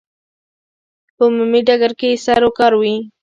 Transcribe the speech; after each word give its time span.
په 1.15 1.23
عمومي 1.29 1.61
ډګر 1.67 1.91
کې 1.99 2.07
یې 2.13 2.21
سروکار 2.25 2.73
وي. 2.81 2.95